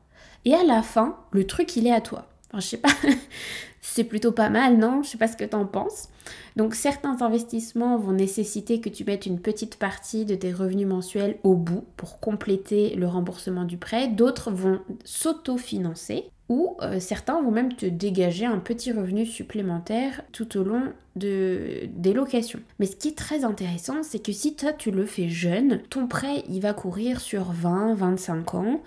et 0.45 0.53
à 0.53 0.63
la 0.63 0.81
fin, 0.81 1.17
le 1.31 1.45
truc 1.45 1.75
il 1.75 1.87
est 1.87 1.93
à 1.93 2.01
toi. 2.01 2.27
Enfin, 2.49 2.59
je 2.59 2.67
sais 2.67 2.77
pas, 2.77 2.93
c'est 3.81 4.03
plutôt 4.03 4.31
pas 4.31 4.49
mal, 4.49 4.77
non? 4.77 5.03
Je 5.03 5.09
sais 5.09 5.17
pas 5.17 5.27
ce 5.27 5.35
que 5.35 5.43
t'en 5.43 5.65
penses. 5.65 6.09
Donc 6.55 6.75
certains 6.75 7.21
investissements 7.21 7.97
vont 7.97 8.13
nécessiter 8.13 8.79
que 8.79 8.89
tu 8.89 9.03
mettes 9.03 9.25
une 9.25 9.39
petite 9.39 9.77
partie 9.77 10.23
de 10.23 10.35
tes 10.35 10.53
revenus 10.53 10.87
mensuels 10.87 11.37
au 11.43 11.55
bout 11.55 11.83
pour 11.97 12.19
compléter 12.19 12.95
le 12.95 13.07
remboursement 13.07 13.65
du 13.65 13.77
prêt. 13.77 14.07
D'autres 14.07 14.51
vont 14.51 14.79
s'auto-financer 15.03 16.29
ou 16.53 16.77
euh, 16.83 16.99
certains 16.99 17.41
vont 17.41 17.49
même 17.49 17.73
te 17.73 17.87
dégager 17.87 18.45
un 18.45 18.59
petit 18.59 18.91
revenu 18.91 19.25
supplémentaire 19.25 20.21
tout 20.31 20.55
au 20.55 20.63
long 20.63 20.93
de, 21.15 21.89
des 21.95 22.13
locations. 22.13 22.59
Mais 22.77 22.85
ce 22.85 22.95
qui 22.95 23.07
est 23.07 23.17
très 23.17 23.43
intéressant, 23.43 24.03
c'est 24.03 24.23
que 24.23 24.31
si 24.31 24.55
toi 24.55 24.71
tu 24.71 24.91
le 24.91 25.07
fais 25.07 25.29
jeune, 25.29 25.81
ton 25.89 26.05
prêt 26.05 26.43
il 26.47 26.61
va 26.61 26.73
courir 26.73 27.21
sur 27.21 27.45
20, 27.53 27.95
25 27.95 28.53
ans. 28.53 28.81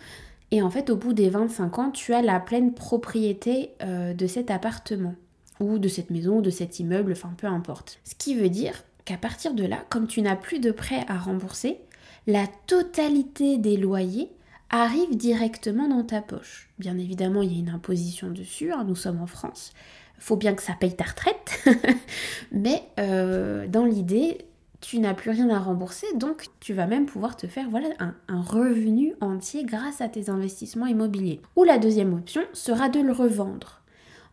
Et 0.52 0.62
en 0.62 0.70
fait, 0.70 0.90
au 0.90 0.96
bout 0.96 1.12
des 1.12 1.28
25 1.28 1.78
ans, 1.80 1.90
tu 1.90 2.14
as 2.14 2.22
la 2.22 2.38
pleine 2.38 2.72
propriété 2.72 3.70
euh, 3.82 4.14
de 4.14 4.28
cet 4.28 4.52
appartement, 4.52 5.16
ou 5.58 5.80
de 5.80 5.88
cette 5.88 6.10
maison, 6.10 6.38
ou 6.38 6.42
de 6.42 6.50
cet 6.50 6.78
immeuble, 6.78 7.10
enfin 7.10 7.34
peu 7.36 7.48
importe. 7.48 7.98
Ce 8.04 8.14
qui 8.14 8.36
veut 8.36 8.48
dire 8.48 8.84
qu'à 9.04 9.16
partir 9.16 9.54
de 9.54 9.64
là, 9.64 9.78
comme 9.90 10.06
tu 10.06 10.22
n'as 10.22 10.36
plus 10.36 10.60
de 10.60 10.70
prêt 10.70 11.04
à 11.08 11.18
rembourser, 11.18 11.80
la 12.28 12.46
totalité 12.68 13.58
des 13.58 13.76
loyers 13.76 14.30
arrive 14.70 15.16
directement 15.16 15.88
dans 15.88 16.02
ta 16.02 16.20
poche. 16.20 16.68
Bien 16.78 16.98
évidemment, 16.98 17.42
il 17.42 17.52
y 17.52 17.56
a 17.56 17.60
une 17.60 17.70
imposition 17.70 18.30
dessus, 18.30 18.72
hein, 18.72 18.84
nous 18.86 18.96
sommes 18.96 19.20
en 19.20 19.26
France. 19.26 19.72
Faut 20.18 20.36
bien 20.36 20.54
que 20.54 20.62
ça 20.62 20.72
paye 20.72 20.96
ta 20.96 21.04
retraite, 21.04 21.64
mais 22.52 22.82
euh, 22.98 23.66
dans 23.68 23.84
l'idée, 23.84 24.46
tu 24.80 24.98
n'as 24.98 25.14
plus 25.14 25.30
rien 25.30 25.50
à 25.50 25.58
rembourser, 25.58 26.06
donc 26.16 26.46
tu 26.60 26.72
vas 26.72 26.86
même 26.86 27.06
pouvoir 27.06 27.36
te 27.36 27.46
faire 27.46 27.68
voilà, 27.68 27.88
un, 27.98 28.14
un, 28.28 28.40
revenu 28.40 29.14
entier 29.20 29.64
grâce 29.64 30.00
à 30.00 30.08
tes 30.08 30.30
investissements 30.30 30.86
immobiliers. 30.86 31.40
Ou 31.56 31.64
la 31.64 31.78
deuxième 31.78 32.14
option 32.14 32.42
sera 32.52 32.88
de 32.88 33.00
le 33.00 33.12
revendre. 33.12 33.82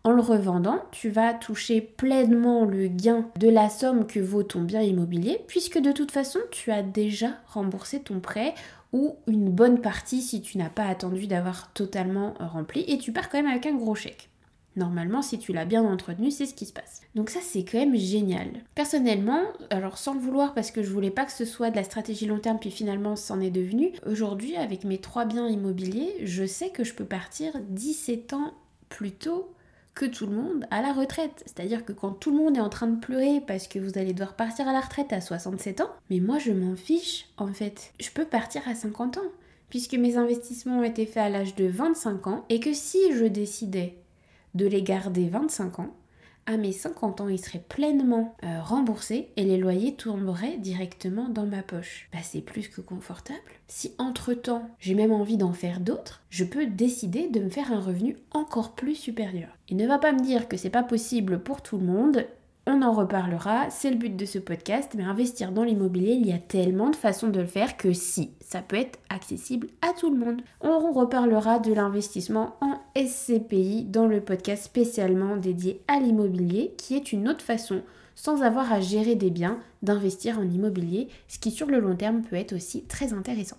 En 0.06 0.12
le 0.12 0.22
revendant, 0.22 0.84
tu 0.92 1.10
vas 1.10 1.34
toucher 1.34 1.80
pleinement 1.80 2.66
le 2.66 2.88
gain 2.88 3.25
de 3.40 3.48
la 3.48 3.70
somme 3.70 4.06
que 4.06 4.20
vaut 4.20 4.44
ton 4.44 4.62
bien 4.62 4.82
immobilier, 4.82 5.40
puisque 5.48 5.80
de 5.80 5.94
toute 5.94 6.12
façon, 6.12 6.40
tu 6.52 6.72
as 6.72 6.84
déjà 6.84 7.30
remboursé 7.48 8.02
ton 8.02 8.20
prêt 8.20 8.54
ou 8.93 9.17
une 9.27 9.50
bonne 9.50 9.81
partie 9.81 10.21
si 10.21 10.41
tu 10.41 10.57
n'as 10.57 10.69
pas 10.69 10.85
attendu 10.85 11.27
d'avoir 11.27 11.73
totalement 11.73 12.35
rempli, 12.39 12.85
et 12.88 12.97
tu 12.97 13.12
pars 13.12 13.29
quand 13.29 13.39
même 13.39 13.51
avec 13.51 13.65
un 13.65 13.75
gros 13.75 13.95
chèque. 13.95 14.29
Normalement, 14.75 15.21
si 15.21 15.38
tu 15.38 15.53
l'as 15.53 15.65
bien 15.65 15.83
entretenu, 15.83 16.31
c'est 16.31 16.47
ce 16.47 16.55
qui 16.55 16.65
se 16.65 16.73
passe. 16.73 17.01
Donc 17.13 17.29
ça, 17.29 17.39
c'est 17.43 17.63
quand 17.63 17.77
même 17.77 17.95
génial. 17.95 18.50
Personnellement, 18.73 19.43
alors 19.69 20.00
sans 20.00 20.15
le 20.15 20.19
vouloir 20.19 20.55
parce 20.55 20.71
que 20.71 20.81
je 20.81 20.89
voulais 20.89 21.12
pas 21.12 21.25
que 21.25 21.31
ce 21.31 21.45
soit 21.45 21.69
de 21.69 21.75
la 21.75 21.83
stratégie 21.83 22.25
long 22.25 22.39
terme, 22.39 22.57
puis 22.59 22.71
finalement 22.71 23.15
c'en 23.15 23.39
est 23.39 23.51
devenu, 23.51 23.91
aujourd'hui, 24.07 24.55
avec 24.55 24.83
mes 24.83 24.97
trois 24.97 25.25
biens 25.25 25.47
immobiliers, 25.47 26.15
je 26.23 26.45
sais 26.45 26.69
que 26.69 26.83
je 26.83 26.93
peux 26.93 27.05
partir 27.05 27.53
17 27.69 28.33
ans 28.33 28.53
plus 28.89 29.12
tôt 29.12 29.53
que 29.95 30.05
tout 30.05 30.25
le 30.25 30.35
monde 30.35 30.65
à 30.71 30.81
la 30.81 30.93
retraite. 30.93 31.43
C'est-à-dire 31.45 31.85
que 31.85 31.93
quand 31.93 32.12
tout 32.12 32.31
le 32.31 32.38
monde 32.38 32.57
est 32.57 32.62
en 32.62 32.69
train 32.69 32.88
de 32.88 33.00
pleurer 33.00 33.41
parce 33.45 33.67
que 33.67 33.79
vous 33.79 33.97
allez 33.97 34.13
devoir 34.13 34.35
partir 34.35 34.67
à 34.67 34.73
la 34.73 34.81
retraite 34.81 35.13
à 35.13 35.21
67 35.21 35.81
ans, 35.81 35.91
mais 36.09 36.19
moi 36.19 36.39
je 36.39 36.51
m'en 36.51 36.75
fiche 36.75 37.27
en 37.38 37.53
fait. 37.53 37.93
Je 38.00 38.09
peux 38.09 38.25
partir 38.25 38.67
à 38.67 38.75
50 38.75 39.17
ans 39.17 39.31
puisque 39.69 39.93
mes 39.93 40.17
investissements 40.17 40.79
ont 40.79 40.83
été 40.83 41.05
faits 41.05 41.23
à 41.23 41.29
l'âge 41.29 41.55
de 41.55 41.65
25 41.65 42.27
ans 42.27 42.45
et 42.50 42.59
que 42.59 42.73
si 42.73 43.00
je 43.13 43.25
décidais 43.25 43.97
de 44.55 44.67
les 44.67 44.83
garder 44.83 45.29
25 45.29 45.79
ans, 45.79 45.95
à 46.45 46.57
mes 46.57 46.71
50 46.71 47.21
ans, 47.21 47.29
ils 47.29 47.39
seraient 47.39 47.63
pleinement 47.67 48.35
euh, 48.43 48.62
remboursés 48.62 49.29
et 49.38 49.43
les 49.43 49.57
loyers 49.57 49.95
tomberaient 49.95 50.57
directement 50.57 51.29
dans 51.29 51.45
ma 51.45 51.63
poche. 51.63 52.09
Bah, 52.12 52.19
c'est 52.21 52.41
plus 52.41 52.67
que 52.67 52.81
confortable. 52.81 53.39
Si 53.67 53.93
entre-temps, 53.97 54.69
j'ai 54.79 54.95
même 54.95 55.12
envie 55.12 55.38
d'en 55.38 55.53
faire 55.53 55.79
d'autres, 55.79 56.23
je 56.29 56.43
peux 56.43 56.65
décider 56.65 57.29
de 57.29 57.39
me 57.39 57.50
faire 57.50 57.71
un 57.71 57.79
revenu 57.79 58.17
encore 58.31 58.75
plus 58.75 58.95
supérieur. 58.95 59.50
Il 59.69 59.77
ne 59.77 59.88
va 59.88 60.00
pas 60.00 60.12
me 60.12 60.21
dire 60.21 60.47
que 60.47 60.57
c'est 60.57 60.69
pas 60.69 60.83
possible 60.83 61.41
pour 61.41 61.62
tout 61.62 61.77
le 61.77 61.85
monde 61.85 62.25
on 62.65 62.82
en 62.82 62.93
reparlera, 62.93 63.70
c'est 63.70 63.89
le 63.89 63.98
but 63.98 64.15
de 64.15 64.25
ce 64.25 64.39
podcast, 64.39 64.93
mais 64.96 65.03
investir 65.03 65.51
dans 65.51 65.63
l'immobilier, 65.63 66.13
il 66.13 66.25
y 66.25 66.32
a 66.32 66.38
tellement 66.38 66.89
de 66.89 66.96
façons 66.96 67.27
de 67.27 67.41
le 67.41 67.46
faire 67.46 67.75
que 67.75 67.91
si, 67.91 68.32
ça 68.39 68.62
peut 68.62 68.77
être 68.77 69.00
accessible 69.10 69.67
à 69.82 69.91
tout 69.93 70.10
le 70.10 70.17
monde. 70.17 70.41
On 70.62 70.93
reparlera 70.93 71.60
de 71.60 71.74
l'investissement 71.74 72.55
en 72.62 72.79
SCPI 72.96 73.84
dans 73.84 74.08
le 74.08 74.22
podcast 74.22 74.63
spécialement 74.63 75.36
dédié 75.36 75.82
à 75.89 76.00
l'immobilier, 76.00 76.74
qui 76.77 76.96
est 76.96 77.12
une 77.12 77.27
autre 77.27 77.43
façon, 77.43 77.82
sans 78.15 78.43
avoir 78.43 78.72
à 78.72 78.79
gérer 78.79 79.15
des 79.15 79.29
biens, 79.29 79.60
d'investir 79.82 80.39
en 80.39 80.50
immobilier, 80.50 81.10
ce 81.27 81.39
qui 81.39 81.51
sur 81.51 81.67
le 81.67 81.79
long 81.79 81.96
terme 81.96 82.22
peut 82.22 82.38
être 82.38 82.55
aussi 82.55 82.84
très 82.84 83.12
intéressant. 83.12 83.58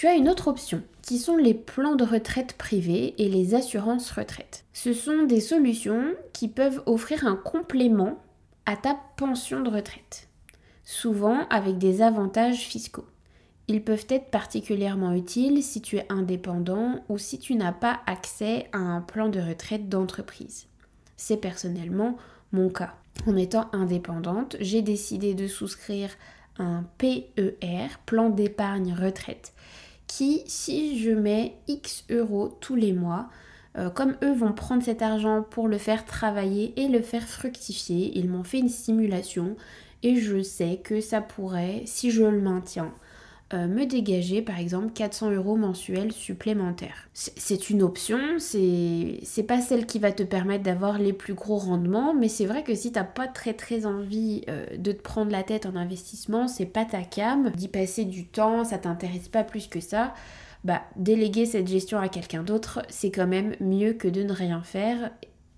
Tu 0.00 0.06
as 0.06 0.14
une 0.14 0.30
autre 0.30 0.48
option, 0.48 0.82
qui 1.02 1.18
sont 1.18 1.36
les 1.36 1.52
plans 1.52 1.94
de 1.94 2.04
retraite 2.04 2.54
privés 2.54 3.14
et 3.18 3.28
les 3.28 3.54
assurances 3.54 4.10
retraite. 4.10 4.64
Ce 4.72 4.94
sont 4.94 5.24
des 5.24 5.40
solutions 5.40 6.14
qui 6.32 6.48
peuvent 6.48 6.82
offrir 6.86 7.26
un 7.26 7.36
complément 7.36 8.18
à 8.64 8.78
ta 8.78 8.98
pension 9.18 9.60
de 9.60 9.68
retraite, 9.68 10.30
souvent 10.84 11.46
avec 11.50 11.76
des 11.76 12.00
avantages 12.00 12.60
fiscaux. 12.60 13.04
Ils 13.68 13.84
peuvent 13.84 14.06
être 14.08 14.30
particulièrement 14.30 15.12
utiles 15.12 15.62
si 15.62 15.82
tu 15.82 15.98
es 15.98 16.06
indépendant 16.08 17.04
ou 17.10 17.18
si 17.18 17.38
tu 17.38 17.54
n'as 17.54 17.72
pas 17.72 18.00
accès 18.06 18.70
à 18.72 18.78
un 18.78 19.02
plan 19.02 19.28
de 19.28 19.40
retraite 19.40 19.90
d'entreprise. 19.90 20.66
C'est 21.18 21.36
personnellement 21.36 22.16
mon 22.52 22.70
cas. 22.70 22.94
En 23.26 23.36
étant 23.36 23.68
indépendante, 23.74 24.56
j'ai 24.60 24.80
décidé 24.80 25.34
de 25.34 25.46
souscrire 25.46 26.08
un 26.58 26.84
PER, 26.96 27.88
plan 28.06 28.30
d'épargne 28.30 28.94
retraite, 28.94 29.52
qui, 30.10 30.42
si 30.46 30.98
je 30.98 31.12
mets 31.12 31.54
X 31.68 32.04
euros 32.10 32.48
tous 32.60 32.74
les 32.74 32.92
mois, 32.92 33.28
euh, 33.78 33.90
comme 33.90 34.16
eux 34.24 34.34
vont 34.34 34.52
prendre 34.52 34.82
cet 34.82 35.02
argent 35.02 35.42
pour 35.48 35.68
le 35.68 35.78
faire 35.78 36.04
travailler 36.04 36.74
et 36.76 36.88
le 36.88 37.00
faire 37.00 37.28
fructifier, 37.28 38.18
ils 38.18 38.28
m'ont 38.28 38.42
fait 38.42 38.58
une 38.58 38.68
simulation 38.68 39.56
et 40.02 40.16
je 40.16 40.42
sais 40.42 40.80
que 40.82 41.00
ça 41.00 41.20
pourrait, 41.20 41.82
si 41.86 42.10
je 42.10 42.24
le 42.24 42.40
maintiens, 42.40 42.92
euh, 43.52 43.66
me 43.66 43.84
dégager 43.84 44.42
par 44.42 44.60
exemple 44.60 44.92
400 44.92 45.32
euros 45.32 45.56
mensuels 45.56 46.12
supplémentaires. 46.12 47.08
C'est 47.14 47.68
une 47.68 47.82
option, 47.82 48.18
c'est 48.38 49.42
pas 49.46 49.60
celle 49.60 49.86
qui 49.86 49.98
va 49.98 50.12
te 50.12 50.22
permettre 50.22 50.62
d'avoir 50.62 50.98
les 50.98 51.12
plus 51.12 51.34
gros 51.34 51.56
rendements, 51.56 52.14
mais 52.14 52.28
c'est 52.28 52.46
vrai 52.46 52.62
que 52.62 52.74
si 52.76 52.92
t'as 52.92 53.04
pas 53.04 53.26
très 53.26 53.54
très 53.54 53.86
envie 53.86 54.44
euh, 54.48 54.66
de 54.76 54.92
te 54.92 55.02
prendre 55.02 55.32
la 55.32 55.42
tête 55.42 55.66
en 55.66 55.74
investissement, 55.74 56.46
c'est 56.46 56.66
pas 56.66 56.84
ta 56.84 57.02
cam, 57.02 57.50
d'y 57.50 57.66
passer 57.66 58.04
du 58.04 58.26
temps, 58.26 58.64
ça 58.64 58.78
t'intéresse 58.78 59.28
pas 59.28 59.42
plus 59.42 59.66
que 59.66 59.80
ça. 59.80 60.14
Bah, 60.62 60.82
déléguer 60.94 61.46
cette 61.46 61.66
gestion 61.66 61.98
à 61.98 62.08
quelqu'un 62.08 62.42
d'autre, 62.42 62.82
c'est 62.88 63.10
quand 63.10 63.26
même 63.26 63.56
mieux 63.60 63.94
que 63.94 64.08
de 64.08 64.22
ne 64.22 64.32
rien 64.32 64.62
faire 64.62 65.10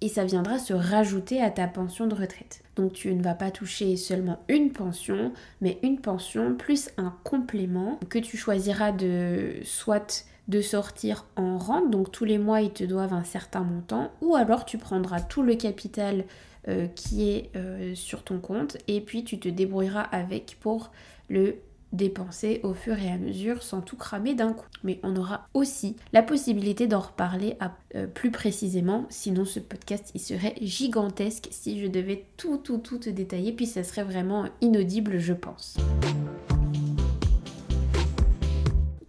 et 0.03 0.09
ça 0.09 0.25
viendra 0.25 0.59
se 0.59 0.75
rajouter 0.75 1.41
à 1.41 1.51
ta 1.51 1.69
pension 1.69 2.07
de 2.07 2.15
retraite. 2.15 2.63
Donc 2.77 2.93
tu 2.93 3.15
ne 3.15 3.23
vas 3.23 3.35
pas 3.35 3.51
toucher 3.51 3.97
seulement 3.97 4.41
une 4.49 4.73
pension, 4.73 5.33
mais 5.61 5.79
une 5.83 6.01
pension 6.01 6.55
plus 6.57 6.91
un 6.99 7.15
complément 7.25 7.99
que 8.09 8.19
tu 8.19 8.37
choisiras 8.37 8.93
de 8.93 9.55
soit 9.63 10.27
de 10.49 10.61
sortir 10.61 11.25
en 11.37 11.57
rente, 11.57 11.91
donc 11.91 12.11
tous 12.11 12.25
les 12.25 12.37
mois 12.37 12.61
ils 12.61 12.73
te 12.73 12.83
doivent 12.83 13.15
un 13.15 13.23
certain 13.23 13.61
montant, 13.61 14.11
ou 14.21 14.35
alors 14.35 14.65
tu 14.65 14.77
prendras 14.77 15.21
tout 15.21 15.43
le 15.43 15.55
capital 15.55 16.25
euh, 16.69 16.89
qui 16.89 17.31
est 17.31 17.51
euh, 17.55 17.95
sur 17.95 18.25
ton 18.25 18.41
compte 18.41 18.77
et 18.89 19.01
puis 19.01 19.23
tu 19.23 19.39
te 19.39 19.49
débrouilleras 19.49 20.03
avec 20.03 20.57
pour 20.61 20.91
le 21.29 21.57
dépenser 21.93 22.61
au 22.63 22.75
fur 22.75 22.99
et 22.99 23.11
à 23.11 23.19
mesure 23.19 23.63
sans 23.63 23.81
tout 23.81 23.97
cramer 23.97 24.35
d'un 24.35 24.53
coup. 24.53 24.67
Mais 24.83 24.99
on 25.03 25.17
aura 25.17 25.49
aussi 25.55 25.97
la 26.13 26.23
possibilité 26.23 26.87
d'en 26.87 27.01
reparler 27.01 27.57
euh, 27.95 28.07
plus 28.07 28.31
précisément, 28.31 29.07
sinon 29.11 29.45
ce 29.45 29.61
podcast 29.61 30.11
il 30.15 30.21
serait 30.21 30.55
gigantesque 30.61 31.49
si 31.51 31.81
je 31.81 31.87
devais 31.87 32.25
tout 32.37 32.57
tout 32.57 32.79
tout 32.79 32.99
te 32.99 33.11
détailler, 33.11 33.53
puis 33.53 33.67
ça 33.67 33.85
serait 33.85 34.05
vraiment 34.05 34.47
inaudible 34.61 35.19
je 35.19 35.33
pense. 35.33 35.77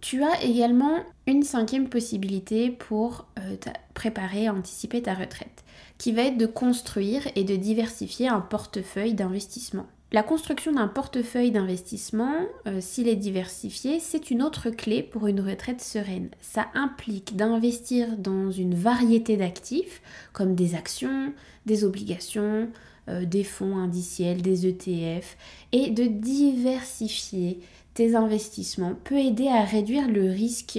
Tu 0.00 0.22
as 0.22 0.42
également 0.44 0.98
une 1.26 1.42
cinquième 1.42 1.88
possibilité 1.88 2.70
pour 2.70 3.26
euh, 3.38 3.56
préparer, 3.94 4.50
anticiper 4.50 5.00
ta 5.02 5.14
retraite, 5.14 5.64
qui 5.96 6.12
va 6.12 6.22
être 6.24 6.36
de 6.36 6.46
construire 6.46 7.26
et 7.36 7.44
de 7.44 7.56
diversifier 7.56 8.28
un 8.28 8.40
portefeuille 8.40 9.14
d'investissement. 9.14 9.86
La 10.14 10.22
construction 10.22 10.70
d'un 10.70 10.86
portefeuille 10.86 11.50
d'investissement, 11.50 12.36
euh, 12.68 12.80
s'il 12.80 13.08
est 13.08 13.16
diversifié, 13.16 13.98
c'est 13.98 14.30
une 14.30 14.44
autre 14.44 14.70
clé 14.70 15.02
pour 15.02 15.26
une 15.26 15.40
retraite 15.40 15.80
sereine. 15.80 16.28
Ça 16.40 16.68
implique 16.74 17.34
d'investir 17.34 18.16
dans 18.16 18.52
une 18.52 18.76
variété 18.76 19.36
d'actifs 19.36 20.00
comme 20.32 20.54
des 20.54 20.76
actions, 20.76 21.32
des 21.66 21.82
obligations, 21.82 22.68
euh, 23.08 23.24
des 23.24 23.42
fonds 23.42 23.76
indiciels, 23.76 24.40
des 24.40 24.68
ETF, 24.68 25.36
et 25.72 25.90
de 25.90 26.04
diversifier 26.04 27.58
tes 27.94 28.14
investissements 28.14 28.94
peut 29.02 29.18
aider 29.18 29.48
à 29.48 29.64
réduire 29.64 30.06
le 30.06 30.30
risque 30.30 30.78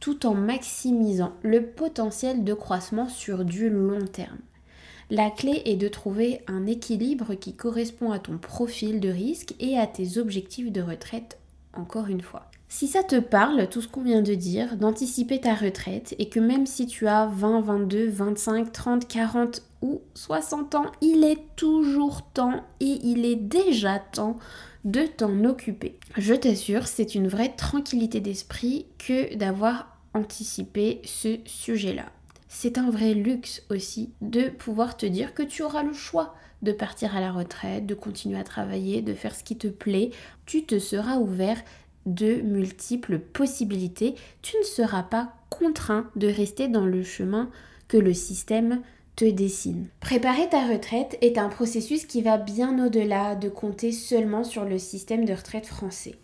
tout 0.00 0.26
en 0.26 0.34
maximisant 0.34 1.32
le 1.40 1.64
potentiel 1.64 2.44
de 2.44 2.52
croissance 2.52 3.16
sur 3.16 3.46
du 3.46 3.70
long 3.70 4.04
terme. 4.04 4.36
La 5.08 5.30
clé 5.30 5.62
est 5.66 5.76
de 5.76 5.86
trouver 5.86 6.40
un 6.48 6.66
équilibre 6.66 7.34
qui 7.34 7.54
correspond 7.54 8.10
à 8.10 8.18
ton 8.18 8.38
profil 8.38 8.98
de 8.98 9.08
risque 9.08 9.54
et 9.60 9.78
à 9.78 9.86
tes 9.86 10.18
objectifs 10.18 10.72
de 10.72 10.82
retraite, 10.82 11.38
encore 11.74 12.08
une 12.08 12.22
fois. 12.22 12.50
Si 12.68 12.88
ça 12.88 13.04
te 13.04 13.20
parle, 13.20 13.68
tout 13.68 13.80
ce 13.80 13.86
qu'on 13.86 14.02
vient 14.02 14.22
de 14.22 14.34
dire, 14.34 14.76
d'anticiper 14.76 15.40
ta 15.40 15.54
retraite 15.54 16.16
et 16.18 16.28
que 16.28 16.40
même 16.40 16.66
si 16.66 16.88
tu 16.88 17.06
as 17.06 17.26
20, 17.26 17.60
22, 17.60 18.08
25, 18.08 18.72
30, 18.72 19.06
40 19.06 19.62
ou 19.82 20.00
60 20.14 20.74
ans, 20.74 20.90
il 21.00 21.22
est 21.22 21.54
toujours 21.54 22.22
temps 22.22 22.64
et 22.80 22.98
il 23.04 23.24
est 23.24 23.36
déjà 23.36 24.00
temps 24.00 24.38
de 24.84 25.02
t'en 25.02 25.44
occuper. 25.44 26.00
Je 26.16 26.34
t'assure, 26.34 26.88
c'est 26.88 27.14
une 27.14 27.28
vraie 27.28 27.54
tranquillité 27.54 28.20
d'esprit 28.20 28.86
que 28.98 29.36
d'avoir 29.36 29.96
anticipé 30.14 31.00
ce 31.04 31.38
sujet-là 31.44 32.06
c'est 32.58 32.78
un 32.78 32.88
vrai 32.88 33.12
luxe 33.12 33.62
aussi 33.68 34.14
de 34.22 34.48
pouvoir 34.48 34.96
te 34.96 35.04
dire 35.04 35.34
que 35.34 35.42
tu 35.42 35.62
auras 35.62 35.82
le 35.82 35.92
choix 35.92 36.34
de 36.62 36.72
partir 36.72 37.14
à 37.14 37.20
la 37.20 37.30
retraite, 37.30 37.84
de 37.84 37.94
continuer 37.94 38.38
à 38.38 38.44
travailler, 38.44 39.02
de 39.02 39.12
faire 39.12 39.34
ce 39.34 39.44
qui 39.44 39.58
te 39.58 39.68
plaît. 39.68 40.08
Tu 40.46 40.64
te 40.64 40.78
seras 40.78 41.18
ouvert 41.18 41.62
de 42.06 42.36
multiples 42.36 43.18
possibilités. 43.18 44.14
Tu 44.40 44.56
ne 44.56 44.64
seras 44.64 45.02
pas 45.02 45.34
contraint 45.50 46.08
de 46.16 46.28
rester 46.28 46.68
dans 46.68 46.86
le 46.86 47.02
chemin 47.02 47.50
que 47.88 47.98
le 47.98 48.14
système 48.14 48.80
te 49.16 49.26
dessine. 49.26 49.88
Préparer 50.00 50.48
ta 50.48 50.66
retraite 50.66 51.18
est 51.20 51.36
un 51.36 51.50
processus 51.50 52.06
qui 52.06 52.22
va 52.22 52.38
bien 52.38 52.86
au-delà 52.86 53.34
de 53.34 53.50
compter 53.50 53.92
seulement 53.92 54.44
sur 54.44 54.64
le 54.64 54.78
système 54.78 55.26
de 55.26 55.34
retraite 55.34 55.66
français. 55.66 56.14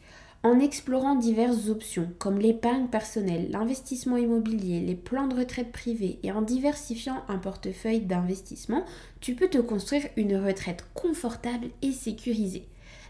En 0.45 0.59
explorant 0.59 1.15
diverses 1.15 1.69
options 1.69 2.11
comme 2.19 2.41
l'épargne 2.41 2.89
personnelle, 2.89 3.49
l'investissement 3.53 4.17
immobilier, 4.17 4.81
les 4.81 4.97
plans 4.97 5.29
de 5.29 5.37
retraite 5.37 5.71
privés 5.71 6.19
et 6.25 6.33
en 6.33 6.43
diversifiant 6.43 7.23
un 7.29 7.39
portefeuille 7.39 8.01
d'investissement, 8.01 8.85
tu 9.21 9.37
peux 9.37 9.49
te 9.49 9.59
construire 9.59 10.03
une 10.17 10.37
retraite 10.37 10.85
confortable 10.95 11.69
et 11.81 11.93
sécurisée. 11.93 12.67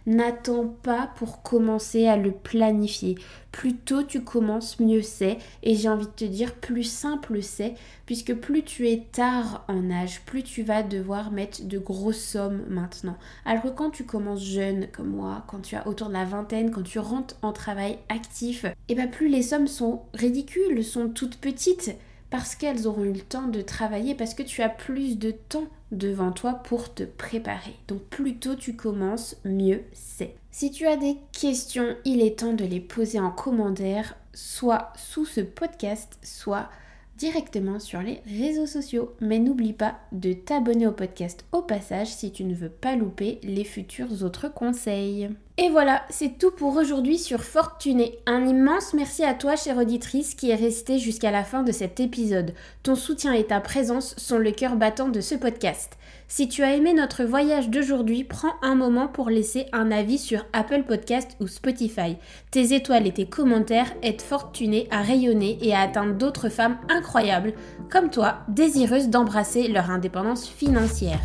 N'attends 0.06 0.66
pas 0.66 1.10
pour 1.16 1.42
commencer 1.42 2.06
à 2.06 2.16
le 2.16 2.32
planifier. 2.32 3.16
Plus 3.52 3.76
tôt 3.76 4.02
tu 4.02 4.22
commences, 4.22 4.80
mieux 4.80 5.02
c'est. 5.02 5.38
Et 5.62 5.74
j'ai 5.74 5.88
envie 5.88 6.06
de 6.06 6.10
te 6.10 6.24
dire, 6.24 6.54
plus 6.54 6.84
simple 6.84 7.42
c'est, 7.42 7.74
puisque 8.06 8.34
plus 8.34 8.64
tu 8.64 8.88
es 8.88 9.06
tard 9.12 9.64
en 9.68 9.90
âge, 9.90 10.22
plus 10.24 10.42
tu 10.42 10.62
vas 10.62 10.82
devoir 10.82 11.30
mettre 11.30 11.64
de 11.64 11.78
grosses 11.78 12.24
sommes 12.24 12.64
maintenant. 12.68 13.16
Alors 13.44 13.62
que 13.62 13.68
quand 13.68 13.90
tu 13.90 14.04
commences 14.04 14.44
jeune, 14.44 14.88
comme 14.92 15.10
moi, 15.10 15.44
quand 15.46 15.60
tu 15.60 15.76
as 15.76 15.86
autour 15.86 16.08
de 16.08 16.14
la 16.14 16.24
vingtaine, 16.24 16.70
quand 16.70 16.82
tu 16.82 16.98
rentres 16.98 17.36
en 17.42 17.52
travail 17.52 17.98
actif, 18.08 18.64
et 18.64 18.74
eh 18.88 18.94
bien 18.94 19.06
plus 19.06 19.28
les 19.28 19.42
sommes 19.42 19.68
sont 19.68 20.02
ridicules, 20.14 20.82
sont 20.84 21.08
toutes 21.08 21.36
petites 21.36 21.96
parce 22.32 22.54
qu'elles 22.54 22.88
auront 22.88 23.04
eu 23.04 23.12
le 23.12 23.20
temps 23.20 23.46
de 23.46 23.60
travailler, 23.60 24.14
parce 24.14 24.32
que 24.32 24.42
tu 24.42 24.62
as 24.62 24.70
plus 24.70 25.18
de 25.18 25.32
temps 25.32 25.68
devant 25.92 26.32
toi 26.32 26.54
pour 26.54 26.92
te 26.92 27.04
préparer. 27.04 27.76
Donc 27.86 28.02
plus 28.02 28.38
tôt 28.38 28.56
tu 28.56 28.74
commences, 28.74 29.36
mieux 29.44 29.82
c'est. 29.92 30.34
Si 30.50 30.70
tu 30.70 30.86
as 30.86 30.96
des 30.96 31.16
questions, 31.32 31.96
il 32.04 32.20
est 32.20 32.40
temps 32.40 32.54
de 32.54 32.64
les 32.64 32.80
poser 32.80 33.20
en 33.20 33.30
commentaire, 33.30 34.16
soit 34.34 34.92
sous 34.96 35.24
ce 35.24 35.40
podcast, 35.40 36.18
soit 36.22 36.68
directement 37.16 37.78
sur 37.78 38.00
les 38.00 38.20
réseaux 38.26 38.66
sociaux. 38.66 39.14
Mais 39.20 39.38
n'oublie 39.38 39.72
pas 39.72 39.96
de 40.12 40.32
t'abonner 40.32 40.86
au 40.86 40.92
podcast 40.92 41.44
au 41.52 41.62
passage 41.62 42.08
si 42.08 42.32
tu 42.32 42.44
ne 42.44 42.54
veux 42.54 42.68
pas 42.68 42.96
louper 42.96 43.38
les 43.42 43.64
futurs 43.64 44.22
autres 44.22 44.52
conseils. 44.52 45.30
Et 45.58 45.68
voilà, 45.68 46.02
c'est 46.08 46.38
tout 46.38 46.50
pour 46.50 46.76
aujourd'hui 46.76 47.18
sur 47.18 47.44
Fortuné. 47.44 48.18
Un 48.26 48.46
immense 48.46 48.94
merci 48.94 49.22
à 49.22 49.34
toi, 49.34 49.54
chère 49.54 49.76
auditrice, 49.76 50.34
qui 50.34 50.50
est 50.50 50.56
restée 50.56 50.98
jusqu'à 50.98 51.30
la 51.30 51.44
fin 51.44 51.62
de 51.62 51.72
cet 51.72 52.00
épisode. 52.00 52.54
Ton 52.82 52.94
soutien 52.94 53.32
et 53.32 53.44
ta 53.44 53.60
présence 53.60 54.16
sont 54.16 54.38
le 54.38 54.50
cœur 54.50 54.76
battant 54.76 55.10
de 55.10 55.20
ce 55.20 55.34
podcast. 55.34 55.98
Si 56.34 56.48
tu 56.48 56.62
as 56.62 56.74
aimé 56.74 56.94
notre 56.94 57.24
voyage 57.24 57.68
d'aujourd'hui, 57.68 58.24
prends 58.24 58.54
un 58.62 58.74
moment 58.74 59.06
pour 59.06 59.28
laisser 59.28 59.66
un 59.74 59.90
avis 59.90 60.16
sur 60.16 60.46
Apple 60.54 60.84
Podcast 60.84 61.36
ou 61.40 61.46
Spotify. 61.46 62.16
Tes 62.50 62.72
étoiles 62.72 63.06
et 63.06 63.12
tes 63.12 63.26
commentaires 63.26 63.92
aident 64.02 64.22
Fortuné 64.22 64.88
à 64.90 65.02
rayonner 65.02 65.58
et 65.60 65.74
à 65.74 65.80
atteindre 65.80 66.14
d'autres 66.14 66.48
femmes 66.48 66.78
incroyables, 66.88 67.52
comme 67.90 68.08
toi, 68.08 68.38
désireuses 68.48 69.10
d'embrasser 69.10 69.68
leur 69.68 69.90
indépendance 69.90 70.48
financière. 70.48 71.20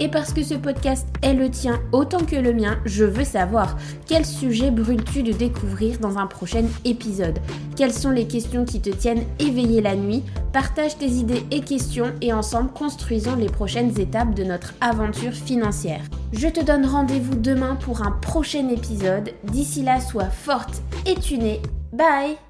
Et 0.00 0.08
parce 0.08 0.32
que 0.32 0.42
ce 0.42 0.54
podcast 0.54 1.06
est 1.20 1.34
le 1.34 1.50
tien 1.50 1.78
autant 1.92 2.24
que 2.24 2.36
le 2.36 2.54
mien, 2.54 2.78
je 2.86 3.04
veux 3.04 3.24
savoir 3.24 3.76
quel 4.06 4.24
sujet 4.24 4.70
brûles-tu 4.70 5.22
de 5.22 5.32
découvrir 5.32 5.98
dans 5.98 6.16
un 6.16 6.26
prochain 6.26 6.64
épisode? 6.86 7.38
Quelles 7.76 7.92
sont 7.92 8.10
les 8.10 8.26
questions 8.26 8.64
qui 8.64 8.80
te 8.80 8.88
tiennent 8.88 9.24
éveillé 9.38 9.82
la 9.82 9.94
nuit? 9.94 10.24
Partage 10.54 10.96
tes 10.96 11.06
idées 11.06 11.44
et 11.50 11.60
questions 11.60 12.12
et 12.22 12.32
ensemble 12.32 12.72
construisons 12.72 13.36
les 13.36 13.50
prochaines 13.50 14.00
étapes 14.00 14.34
de 14.34 14.44
notre 14.44 14.72
aventure 14.80 15.34
financière. 15.34 16.02
Je 16.32 16.48
te 16.48 16.64
donne 16.64 16.86
rendez-vous 16.86 17.36
demain 17.36 17.76
pour 17.76 18.02
un 18.02 18.12
prochain 18.12 18.68
épisode. 18.70 19.30
D'ici 19.44 19.82
là, 19.82 20.00
sois 20.00 20.30
forte 20.30 20.82
et 21.06 21.14
tunée. 21.14 21.60
Bye 21.92 22.49